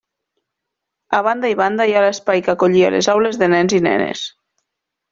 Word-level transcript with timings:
A 1.17 1.19
banda 1.27 1.51
i 1.53 1.59
banda 1.61 1.87
hi 1.91 1.95
ha 1.99 2.03
l'espai 2.05 2.43
que 2.49 2.57
acollia 2.57 2.91
les 2.99 3.13
aules 3.17 3.41
de 3.45 3.55
nens 3.57 3.81
i 3.81 3.87
nenes. 3.91 4.29